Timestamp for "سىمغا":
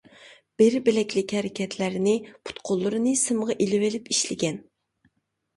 3.25-3.57